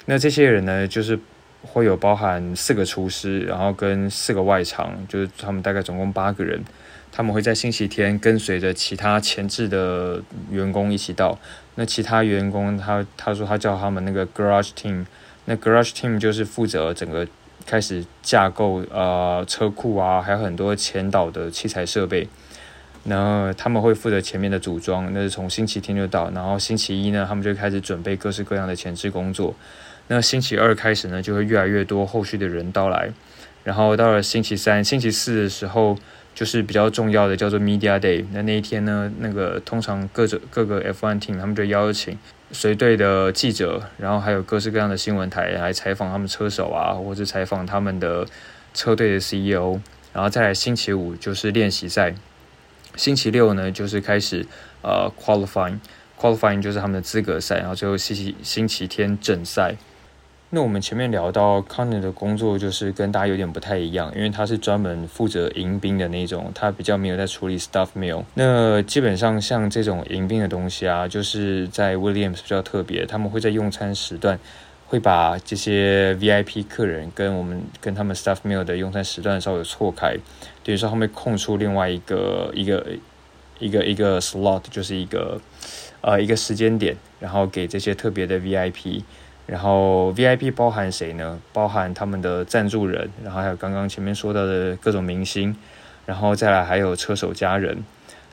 [0.05, 1.19] 那这些人呢，就是
[1.63, 6.63] 会有包含四个厨师，然后跟四个外场，就是他们大概总共八个人。
[7.11, 11.39] 他们会在星期天跟随着其他前置的员工一起到。
[11.77, 15.07] 那其他员工他他说他叫他们那个 garage team。
[15.47, 17.27] 那 garage team 就是负责整个
[17.65, 22.29] 开始架构呃车库啊，还有很多前导的器材设备。
[23.05, 29.55] 然后他们会负责前面的组装，那是从星期天就到，然后星期一呢，他们就开始准备各式各样的前置工作。
[30.09, 33.11] 那星期二开始呢，就会越来越多后续的人到来。
[33.65, 35.97] 然后到了星期三、星期四的时候，
[36.35, 38.25] 就是比较重要的叫做 Media Day。
[38.33, 42.19] 那那一天呢，那个通常各种各个 F1 team 他们就邀请
[42.51, 48.27] 随队的记者，然后还有各式各样的新闻台来采访他们车手啊，或者采访他们的
[48.75, 49.81] 车队的 CEO。
[50.13, 52.15] 然后再来星期五就是练习赛。
[52.97, 54.47] 星期六呢，就是开始
[54.83, 59.75] 呃 qualifying，qualifying 就是他们的资格赛，然后最后星期星期天正赛。
[60.51, 68.23] 那我们前面聊到 Connor 的工作就是跟大家有点不太一样，因为他是专门负责迎宾的那种，他比较没有在处理 stuff meal。
[68.35, 74.39] 那基本上像这种迎宾的东西啊，就是在 Williams 比较特别，他们会在用餐时段。
[74.89, 80.15] 会把这些 VIP 客人跟我们跟他们 staff meal 的用餐时段稍微错开，
[80.65, 82.87] 等于说后面空出另外一个一个
[83.59, 85.41] 一个一个 slot，就是一个
[86.01, 89.03] 呃一个时间点，然后给这些特别的 VIP，
[89.47, 91.39] 然后 VIP 包含谁呢？
[91.53, 95.57] 包含他们的赞助人，然后还有刚刚前面说到的各种明星，
[96.07, 97.83] 然后再来还有车手家人。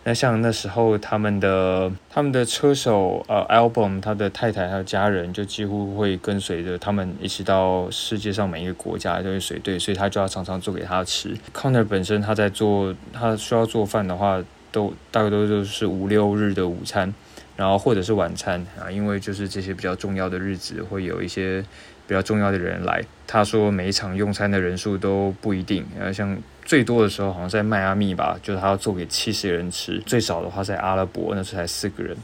[0.10, 11.38] 那像那时候他们的他们的车手呃，album 他的太太还有家人就几乎会跟随着他们一起到世界上每一个国家都是随队，所以他就要常常做给他吃。
[11.54, 17.14] Connor 本身他在做他需要做饭的话，都大概都就是五六日的午餐，
[17.56, 21.64] 然后或者是晚餐啊，因为就是这些比较重要的日子会有一些
[22.10, 23.02] 比较重要的人来。
[23.26, 26.36] 他说每一场用餐的人数都不一定，呃像。
[26.66, 30.00] 最多的时候好像在迈阿密吧，就是他要做给七十人吃。
[30.06, 32.16] 最少的话在阿拉伯，那时候才四个人。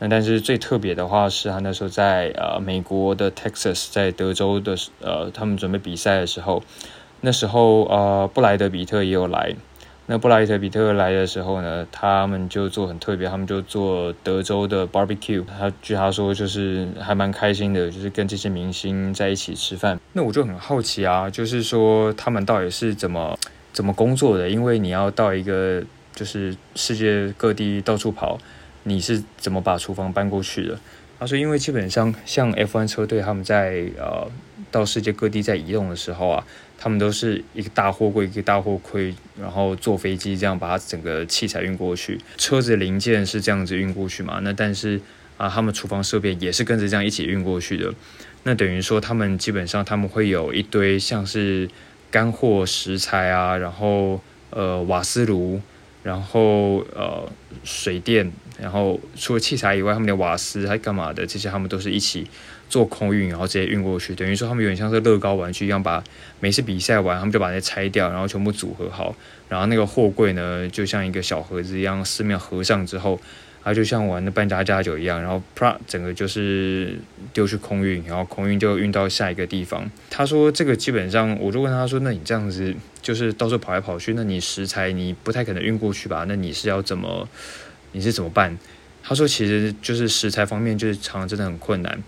[0.00, 6.60] 那但是最特别的话是他那时候在呃美国的 Texas，在德州的呃他们准备比赛的时候，
[7.20, 9.54] 那时候呃布莱德比特也有来。
[10.06, 15.44] 那布莱特比特来的时候呢，他们就做很特别，他们就做德州的 barbecue。
[15.58, 19.98] 他据他说就是还蛮开心的，就是跟这些明星在一起吃饭。
[20.12, 23.38] 那我就很好奇啊，就是说他们到底是怎么。
[23.74, 24.48] 怎么工作的？
[24.48, 25.82] 因为你要到一个
[26.14, 28.38] 就是世界各地到处跑，
[28.84, 30.78] 你是怎么把厨房搬过去的？
[31.18, 34.30] 他说，因为基本上像 F1 车队他们在呃
[34.70, 36.46] 到世界各地在移动的时候啊，
[36.78, 44.40] 他们都是一个大货柜一个大货柜，然后坐飞机这样把它整个器材运过去，车子零件是这样子运过去嘛？
[44.42, 45.00] 那但是
[45.36, 47.92] 啊，他们厨房设备也是跟着这样一起运过去的。
[48.44, 51.68] 那等于说，他们基本上他们会有一堆像是。
[52.10, 55.60] 干货食材啊，然后呃瓦斯炉，
[56.04, 57.28] 然后呃
[57.64, 61.26] 水电，然后除了器材以外，他们的瓦斯还干嘛的？
[61.26, 62.24] 这些他们都是一起
[62.74, 64.16] 做空运，然后直接运过去。
[64.16, 66.02] 等于说他们有点像是乐高玩具一样，把
[66.40, 69.14] 每次比赛完，他们就把那拆掉，然后全部组合好，
[69.48, 73.20] 然后那个货柜呢，就像一个小盒子一样，四面合上之后。
[73.66, 76.98] 它就像玩的扮家家酒一样，然后啪，整个就是
[77.32, 79.90] 丢去空运，然后空运就运到下一个地方。
[80.10, 86.26] 他说这个基本上，我就问他说，那你这样子就是到处跑来跑去，那你食材你不太可能运过去吧？
[86.28, 87.26] 那你是要怎么，
[87.92, 88.54] 你是怎么办？
[89.02, 91.98] 他说其实就是食材方面就是常常真的很困难，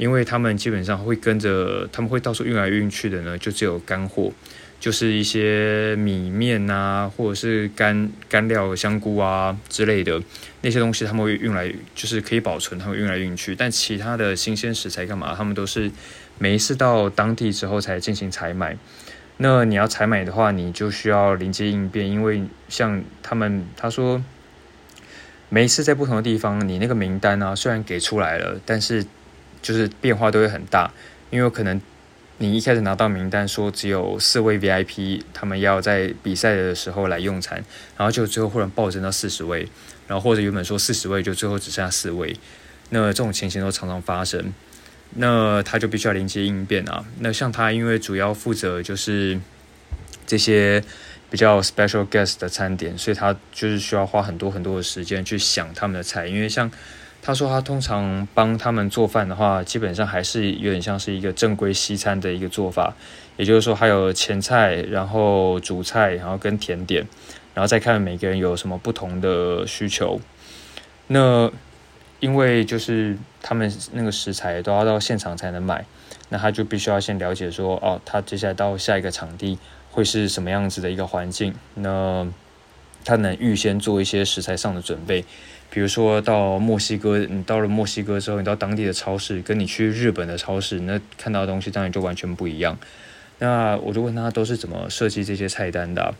[0.00, 4.32] 因为他们基本上会跟着他们会到处运来运去的呢，就只有干货。
[4.80, 10.18] 就是一些米面啊，或者是干干料、香菇啊之类的
[10.62, 13.54] 那些东西，他们会运来，就是可以保存，他们运来运去。
[13.54, 15.34] 但其他的新鲜食材干嘛？
[15.36, 15.90] 他们都是
[16.38, 18.74] 每一次到当地之后才进行采买。
[19.36, 24.24] 那你要采买的话，你就需要临机应变，因为像他们他说，
[25.50, 29.04] 每一次在不同的地方，你那个名单啊，虽然给出来了，但是
[29.62, 30.92] 就是变化都会很大，
[31.30, 31.80] 因为可能。
[32.42, 37.62] 你一开始拿到名单说只有四位 VIP，他们要在比赛的时候来用餐，
[37.98, 39.68] 然后就最后忽然暴增到四十位，
[40.08, 42.34] 然后或者原本说四十位就最后只剩下四位，
[42.88, 44.54] 那这种情形都常常发生。
[45.16, 47.04] 那他就必须要临机应变啊。
[47.18, 49.38] 那像他，因为主要负责就是
[50.26, 50.82] 这些
[51.28, 56.26] 比较 special guest 的餐点，所以他就是需要花很多很多的时间去想他们的菜。
[56.26, 56.70] 因为像
[57.22, 62.94] 他说，他通常帮他们做饭的话，基本上还是有点像是一个正规西餐的一个做法。
[63.36, 67.06] 也就是说，还有前菜，然后主菜，然后跟甜点，
[67.54, 70.20] 然后再看每个人有什么不同的需求。
[71.06, 71.50] 那
[72.20, 75.84] 因为就是他们那个食材都要到现场才能买，
[76.28, 79.58] 那他就必须要先了解说，哦，他接下来到下一个场地
[79.90, 82.26] 会是什么样子的一个环境，那
[83.06, 85.24] 他能预先做一些食材上的准备，
[85.70, 92.76] 比如说到墨西哥，你到了墨西哥之后，你到当地的超市，跟你去日本的超市，那看到的东西当然就完全不一样。
[93.38, 96.14] 那我就问他都是怎么设计这些菜单的，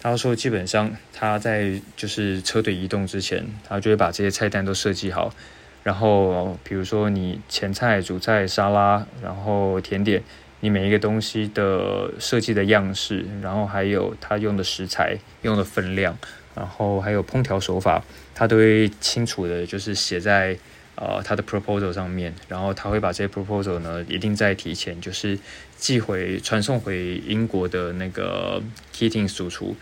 [0.00, 5.34] 他说基本上他在就是车队移动之前，他就会把这些菜单都设计好，
[5.82, 10.22] 然后比如说你前菜、主菜、沙拉，然后甜点，
[10.60, 16.16] 你每一个东西的设计的样式，然后还有他用的食材、用的分量，
[16.54, 18.02] 然后还有烹调手法，
[18.34, 20.56] 他都会清楚的，就是写在。
[20.96, 25.36] 呃，他的 proposal 上面，然后他会把这些 proposal 呢，一定在提前就是
[25.76, 28.62] 寄回传送回英国的那个
[28.94, 29.74] Keating 主厨，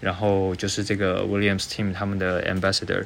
[0.00, 3.04] 然后就是这个 Williams team 他们的 ambassador，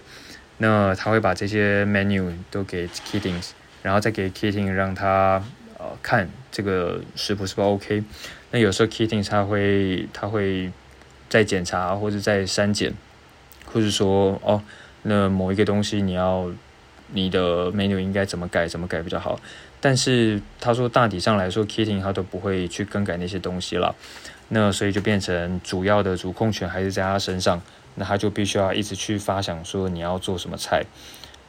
[0.57, 3.47] 那他会把这些 menu 都给 Keating，
[3.83, 5.45] 然后再给 Keating 让他
[5.77, 8.03] 呃看这个食谱是不 OK，
[8.51, 10.73] 那有时候 Keating 他会他会
[11.33, 12.93] 再检查或者再删减，
[13.65, 14.61] 或者说哦，
[15.03, 16.51] 那某一个东西你要。
[17.15, 19.39] 你的 menu 应该怎么改，怎么改比较好？
[19.83, 23.95] 但是他说大体上来说，Kitting 他都不会去更改那些东西了。
[24.49, 27.61] 那所以就变成主要的主控权还是在他身上。
[27.97, 30.87] 那他就必须要一直去发想说你要做什么菜。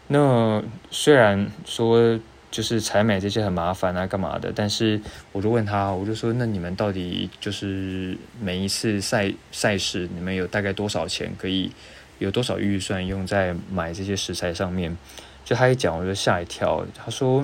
[0.10, 2.20] 那虽然说
[2.54, 4.54] 就是采买这些很麻烦啊，干嘛的？
[4.56, 11.72] 但是我就问他，我就说那你们到底就是每一次赛赛事，你们有大概多少钱可以
[12.20, 14.96] 有多少预算用在买这些食材上面？
[15.44, 16.86] 就他一讲，我就吓一跳。
[16.94, 17.44] 他说，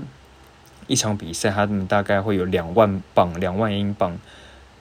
[0.86, 4.16] 一场比赛他们大概会有两万镑，两万英镑，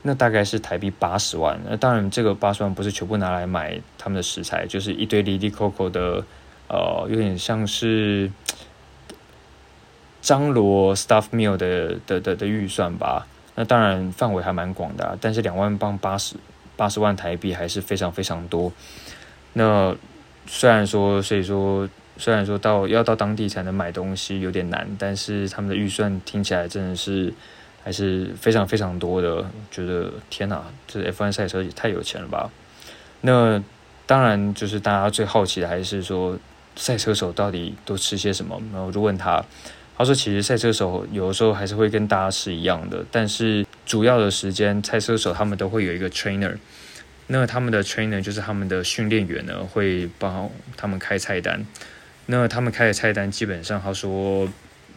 [0.03, 1.59] 那大概是台币八十万。
[1.67, 6.23] 那当然，这个八十万不是全部拿来买他们的食材，就是一堆 Lily Coco 的，
[6.69, 8.31] 呃，有点像是
[10.29, 13.27] 张罗 staff Meal 的的的的预算吧。
[13.55, 16.37] 那当然范围还蛮广的，但是两万磅八十
[16.77, 18.71] 八十万台币还是非常非常多。
[19.55, 19.97] 那
[20.47, 21.89] 虽然说，所以说。
[22.21, 27.33] 虽然说到要到当地才能买东西有点难，但是他们的预算听起来真的是
[27.85, 29.49] 还是非常非常多的。
[29.71, 32.51] 觉得天哪，这 F1 赛车也太有钱了吧？
[33.21, 33.63] 那
[34.05, 36.37] 当然就是大家最好奇的还是说
[36.75, 38.61] 赛车手到底都吃些什么。
[38.73, 39.41] 然后我就问他，
[39.99, 46.57] 他说其实赛车手有的时候还是会跟大家是一样的，但是主要的时间赛车手他们都会有一个 trainer，
[47.27, 51.67] 那他们的 trainer 就是他们的训练员呢，会帮他们开菜单。
[52.27, 54.49] 那他们开的菜单基本上，他说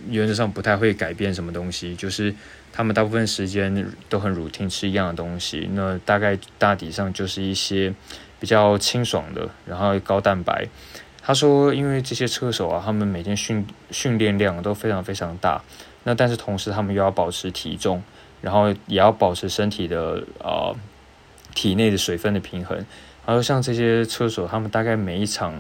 [0.07, 2.31] 原则上不太会改变什么东西，就是
[2.71, 5.67] 他们大部分时间都很 routine 吃一样的东西。
[5.73, 7.91] 那大概大体上就是一些
[8.39, 10.67] 比较清爽的，然后高蛋白。
[11.31, 15.63] 他说，因为这些车手啊，他们每天训训练量都非常非常大，
[16.03, 18.03] 那但是同时他们又要保持体重，
[18.41, 20.75] 然后也要保持身体的呃
[21.55, 22.77] 体内的水分的平衡。
[23.25, 25.53] 然后像这些车手，他们大概每一场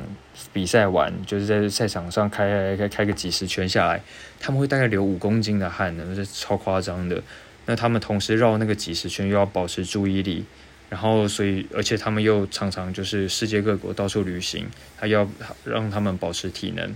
[0.51, 4.01] 比赛完，就是在赛场上开开开个几十圈下来，
[4.41, 7.23] 他们会大概流五公斤的汗，那是超夸张的。
[7.65, 10.43] 那他们同时绕那个几十圈，又要保持注意力，
[10.91, 15.25] 然后所以而且他们又常常就是世界各国到处旅行，他要
[15.63, 16.93] 让他们保持体能，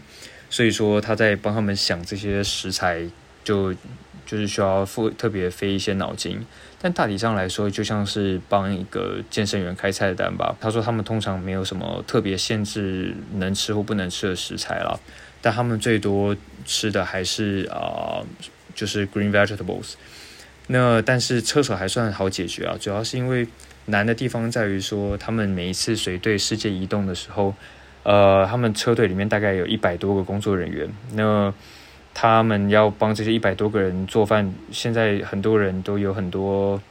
[0.50, 3.08] 所以说他在帮他们想这些食材，
[3.42, 3.74] 就
[4.26, 6.46] 就是需要付特别费一些脑筋。
[6.82, 10.54] 但大体上来说，就像是帮一个健身员开菜单吧。
[10.60, 15.00] 他说他们通常没有什么特别限制能吃或不能吃的食材了，
[15.42, 18.20] 但他们最多吃的还是啊，
[18.76, 19.94] 就是 green vegetables。
[20.68, 23.48] 那但是车手还算好解决啊，主要是因为
[23.86, 27.54] 难的地方在于说，他们每一次随队世界移动的时候，
[28.04, 30.90] 呃，他们车队里面大概有一百多个工作人员。
[31.14, 31.54] 那
[32.14, 36.82] 他们要帮这些一百多个人做饭，现在很多人都有很多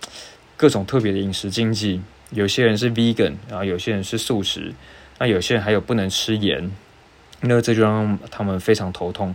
[0.56, 4.72] 各种特别的饮食禁忌，有些人是 vegan，然后有些人是素食，
[5.18, 6.70] 那有些人还有不能吃盐，
[7.40, 9.34] 那这就让他们非常头痛，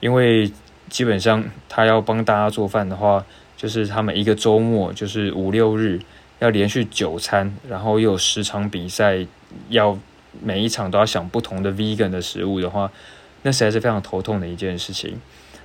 [0.00, 0.50] 因为
[0.88, 3.24] 基本上他要帮大家做饭的话，
[3.56, 6.00] 就是他们一个周末就是五六日
[6.40, 9.26] 要连续九餐，然后又有十场比赛，
[9.68, 9.98] 要
[10.42, 12.90] 每一场都要想不同的 vegan 的食物的话。
[13.42, 15.20] 那实在是非常头痛的一件事情。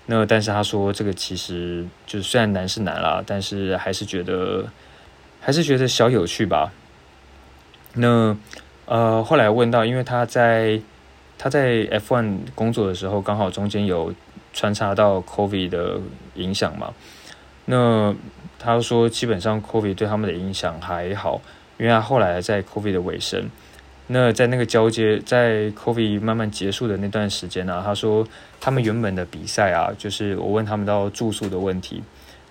[0.08, 4.68] 那但是他说这个其实就虽然难是难啦，但是还是觉得
[5.40, 6.72] 还是觉得小有趣吧。
[7.94, 8.36] 那
[8.86, 10.82] 呃后来问到，因为他在
[11.38, 14.14] 他在 F1 工作的时候，刚好中间有
[14.52, 16.00] 穿插到 COVID 的
[16.36, 16.94] 影响嘛。
[17.66, 18.14] 那
[18.60, 21.42] 他说基本上 COVID 对他们的影响还好，
[21.78, 23.50] 因为他后来在 COVID 的尾声。
[24.12, 28.28] 那在那个交接，在 COVID 慢慢结束的那段时间呢，他说
[28.60, 32.02] 他们原本的比赛啊，就是我问他们到住宿的问题，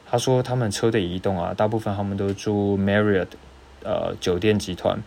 [0.08, 3.26] 他说他们车队移动啊，大部分他们都住 Marriott
[3.82, 4.98] 呃酒店集团。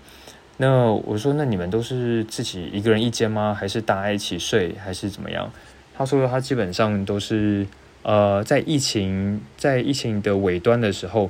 [0.58, 3.56] 那我说那你们都是自己一个人一间吗？
[3.58, 5.50] 还是大家一起睡，还是怎么样？
[5.98, 7.66] 他说他基本上都是
[8.04, 11.30] 呃在疫情在疫情的尾端的时候，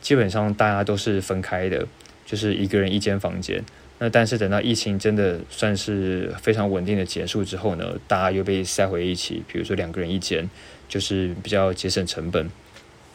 [0.00, 1.86] 基本上大家都是分开的，
[2.26, 3.62] 就是一个人一间房间。
[4.00, 10.48] 那但是等到疫情真的算是非常稳定的结束之后呢，大家又被塞回一起，比如说两个人一间，
[10.88, 12.48] 就是比较节省成本。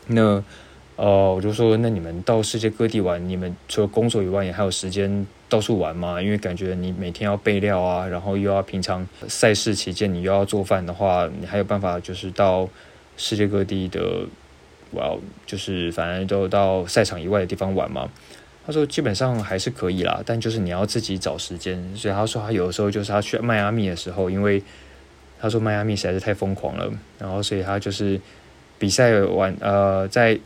[0.08, 0.44] 那
[0.96, 6.22] 呃，我就说，那你们到世界各地玩，你们除了工作以外，也还有时间到处玩吗？
[6.22, 12.70] 因为感觉你每天要备料啊，然后又要平常赛事期间你又要做饭的话，你还有办法就是到
[13.18, 14.26] 世界各地的，
[14.92, 18.10] 我要就是反正都到赛场以外的地方玩嘛？
[18.66, 21.96] 他说基本上还是可以啦，但就是你要自己找时间。
[21.98, 24.64] 所以他说他有的时候就是他去迈阿密的时候，因为
[25.40, 28.20] 他说迈阿密实在是太疯狂了，然后所以他就是
[28.80, 30.40] 比赛完呃在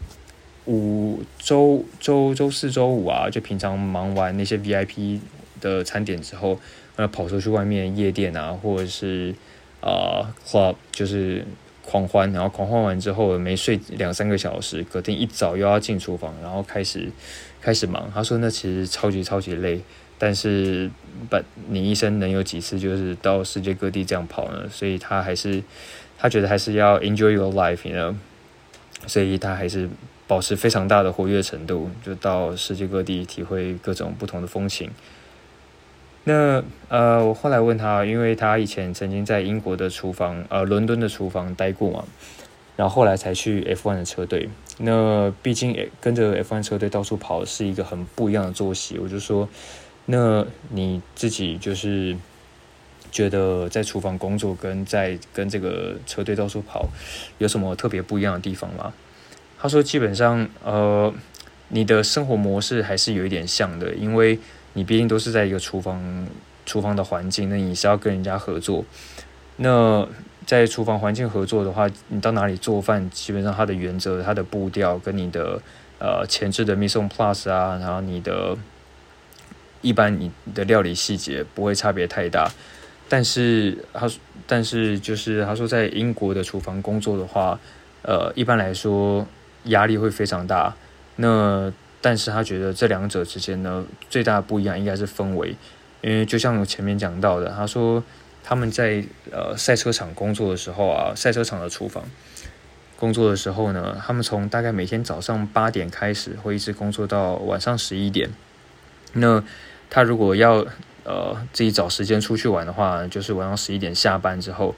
[0.66, 5.20] 五周周周四周五啊，就平常忙完那些 VIP
[5.62, 6.60] 的餐点之后，
[6.96, 9.36] 呃跑出去外面夜店啊，或者是
[9.80, 11.46] 啊 club 就是
[11.90, 17.10] 狂欢，然后狂欢完之后没睡两三个小时，隔天一早又要进厨房，然后开始。
[17.60, 19.82] 开始忙，他说那其实超级超级累，
[20.18, 20.90] 但是
[21.28, 21.36] 不，
[21.68, 24.70] 你一生能有几次就是到世界各地这样跑呢？
[24.70, 25.62] 所以他还是
[26.20, 28.16] 他觉得还是要 enjoy your life，you know，
[29.08, 29.90] 所以他还是
[30.28, 34.90] 保持非常大的活跃程度，就到世界各地体会各种不同的风情。
[36.28, 42.04] 那呃，我后来问他，因为他以前曾经在英国的厨房，呃，伦敦的厨房待过嘛。
[42.76, 49.00] 然后后来才去 F1 的车队，那毕竟跟着 F1 车队到处跑是一个很不一样的作息。
[49.00, 49.48] 我就说，
[50.08, 52.16] 那你自己就是
[53.10, 56.90] 觉得在厨房工作跟在跟这个车队到处跑
[57.38, 58.94] 有什么特别不一样的地方吗？
[59.58, 61.12] 他说，基本上呃，
[61.70, 64.38] 你的生活模式还是有一点像的，因为
[64.78, 66.00] 你毕竟都是在一个厨房
[66.64, 68.86] 厨房的环境，那你是要跟人家合作，
[69.58, 70.08] 那。
[70.48, 75.62] 在厨房环境合作的话，你到哪里做饭，基本上它的原则、它的步调跟你的
[76.00, 78.56] 呃前置的 mission plus 啊，然后你的
[79.82, 82.50] 一般你的料理细节不会差别太大。
[83.10, 87.60] 但是他说但是就是他说，在英国的厨房工作的话，
[88.04, 89.28] 呃，一般来说
[89.66, 90.74] 压力会非常大。
[91.18, 91.70] 那
[92.02, 95.56] 但是他觉得这两者之间呢，最大的不一样应该是氛围，
[96.02, 98.04] 因为就像我前面讲到的，他说。
[98.50, 102.06] 他们在呃赛车场工作的时候啊，赛车场的厨房
[102.96, 108.30] 工作的时候呢，他们从大概每天早上八点开始，会一直工作到晚上十一点。
[109.12, 109.44] 那
[109.90, 110.66] 他如果要
[111.04, 114.74] 呃自己找时间出去玩的话，就是晚上十一点下班之后，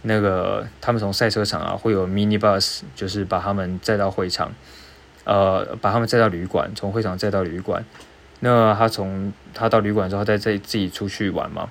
[0.00, 4.50] 那个他们从赛车场啊会有 mini bus，就是把他们载到会场，
[5.30, 7.84] 呃把他们载到旅馆，从会场载到旅馆。
[8.40, 11.70] 那他从他到旅馆之后，再再自己出去玩嘛。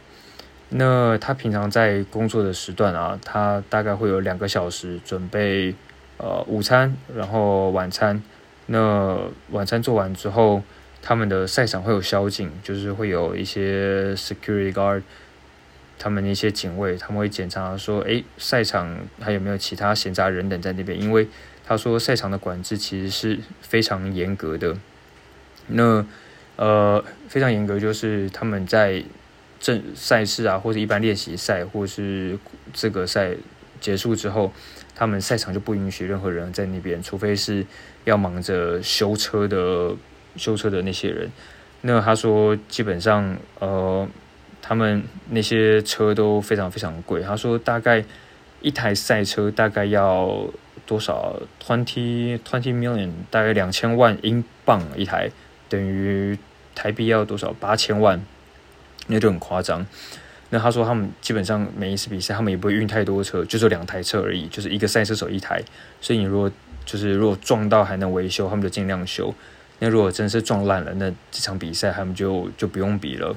[0.70, 5.76] 那他平常在工作的时段啊，他大概会有两个小时准备
[6.18, 8.24] 呃午餐，然后晚餐。
[8.68, 9.18] 那
[9.50, 10.62] 晚餐做完之后，
[11.02, 15.02] 他们的赛场会有宵禁，就是会有一些 security guard，
[15.98, 21.02] 他们那些警卫，他们会检查说，诶，赛场还有没有其他闲杂人等在那边？
[21.02, 21.28] 因为
[21.70, 24.76] 他说赛场的管制其实是非常严格的。
[25.68, 26.06] 那
[26.58, 29.04] 呃非常严格，就是他们在。
[29.62, 32.40] 正赛事啊，或者一般练习赛，或是
[32.72, 33.36] 这个赛
[33.82, 34.54] 结束之后，
[34.96, 37.66] 他们赛场就不允许任何人在那边，除非是
[38.06, 39.94] 要忙着修车的
[40.38, 41.30] 修车的那些人。
[41.82, 44.08] 那他说，基本上呃，
[44.62, 47.22] 他们那些车都非常非常贵。
[47.22, 48.02] 他说，大概
[48.62, 50.48] 一台赛车大概要
[50.90, 55.30] 多少？twenty twenty million，大概两千万英镑一台，
[55.70, 56.36] 等于
[56.74, 57.54] 台币要多少？
[57.60, 58.20] 八千万。
[59.06, 59.86] 那就很夸张。
[60.50, 65.62] 那他说他们基本上每一次比赛，他们也不会运太多车，就只有两台车而已，就是一个赛车手一台。
[66.02, 66.52] 所以你如果
[66.86, 69.34] 就是如果撞到还能维修，他们就尽量修。
[69.78, 73.36] 那如果真是撞烂了，那这场比赛他们就就不用比了。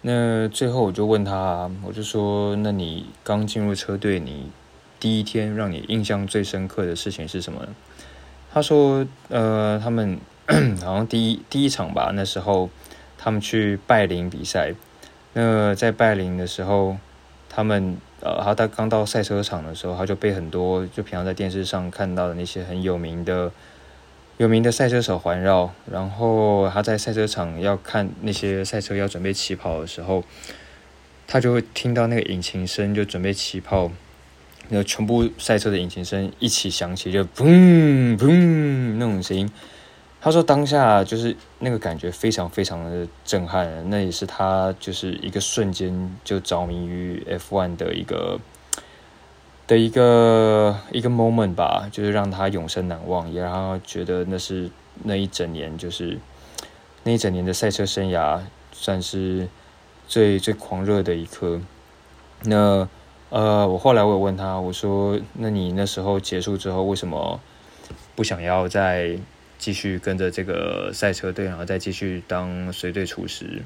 [0.00, 4.50] 那最后我就问他，我就说，那你刚进入车队，你
[5.02, 7.68] 第一天让你印象最深刻的事情是什么呢？
[8.52, 10.20] 他说，呃，他们
[10.80, 12.70] 好像第一第一场吧，那时候
[13.18, 14.72] 他们去拜林比赛。
[15.32, 16.96] 那在拜林的时候，
[17.48, 23.50] 他们呃，他他刚到赛车场的时候，他就被很多就平常在电视上看到的那些很有名的。
[24.38, 30.22] 有名的赛车手环绕，然后他在赛车场要看那些赛车要准备起跑的时候，
[31.26, 33.90] 他就会听到那个引擎声，就准备起跑，
[34.68, 38.28] 那全部赛车的引擎声一起响起，就砰砰
[38.96, 39.50] 那种声音。
[40.20, 48.40] 他说当下就是那个感觉非常非常的震撼，那也是他就是一个瞬间就着迷于 F1 的一个。
[49.64, 54.68] 的一个一个 moment 吧，就是让他永生难忘，也让他觉得那是
[55.04, 56.18] 那一整年，就是
[57.04, 58.40] 那一整年的赛车生涯，
[58.72, 59.48] 算是
[60.08, 61.60] 最最狂热的一刻。
[62.42, 62.86] 那
[63.32, 67.40] 呃，我后来我有问他，我说：“那你那时候结束之后，为什么
[68.14, 69.16] 不想要再
[69.56, 73.62] 继续跟着这个赛车队，然后再继续当随队厨师？”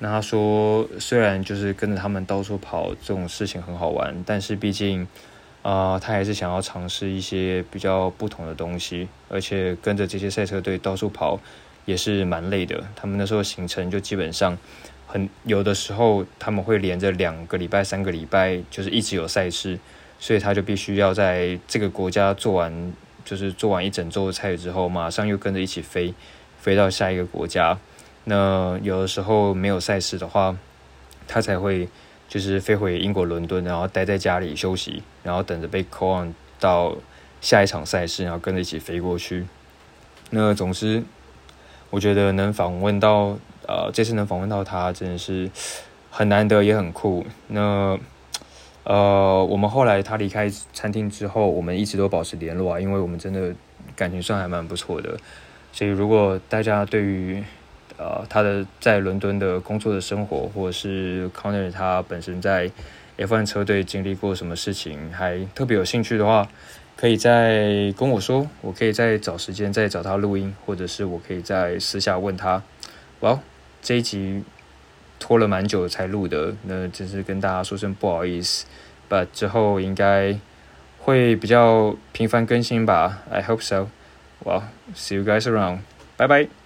[0.00, 5.06] 那他说，虽然就是跟着他们到处跑这种事情很好玩，但是毕竟，
[5.60, 11.38] 啊，他还是想要尝试一些比较不同的东西，而且跟着这些赛车队到处跑
[11.84, 12.82] 也是蛮累的。
[12.96, 14.56] 他们那时候行程就基本上
[15.06, 19.78] 很有的时候他们会连着两个礼拜、三个礼拜，就是一直有赛事，
[20.18, 22.92] 所以他就必须要在这个国家做完，
[23.24, 26.12] 就是做完一整周的菜之后，马上又跟着一起飞，
[26.58, 27.78] 飞到下一个国家。
[28.24, 30.56] 那有的时候没有赛事的话，
[31.28, 31.88] 他才会
[32.28, 36.96] 就是飞回英国伦敦，然后待在家里休息，然后等着被 call on 到
[37.40, 39.46] 下一场赛事，然后跟着一起飞过去。
[40.30, 41.04] 那总之，
[41.90, 45.50] 我觉得能访问到呃，这次能访问到他，真的是
[46.10, 47.24] 很难得，也很酷。
[47.48, 47.98] 那
[48.84, 53.54] 呃，我们后来他离开餐厅之后，我们一直都保持联络啊，因为我们真的
[53.94, 55.16] 感情算还蛮不错的。
[55.72, 57.42] 所以如果大家对于
[57.98, 62.70] 呃，他的在伦敦的工作的生活，或者是 Connor 他本身在
[63.16, 66.46] F1 车队经历过什么事情，还特别有兴趣的话，
[66.94, 72.62] 可以再跟我说，我可以再找时间再找他录音，或者是我可以在私下问他。
[73.20, 73.40] 哇，
[73.82, 74.42] 这一集
[75.18, 78.66] 拖了蛮久才录的，那真是跟大家说声不好意思。
[79.08, 80.38] But 之后应该
[80.98, 83.88] 会比较频繁更新吧，I hope so。
[84.44, 84.62] Well,
[84.94, 85.78] see you guys around，
[86.16, 86.65] 拜拜。